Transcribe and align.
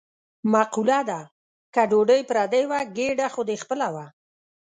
مقوله 0.53 0.99
ده: 1.09 1.19
که 1.73 1.81
ډوډۍ 1.89 2.21
پردۍ 2.29 2.63
وه 2.67 2.79
ګېډه 2.97 3.27
خو 3.33 3.41
دې 3.47 3.55
خپله 3.63 3.87
وه. 3.93 4.05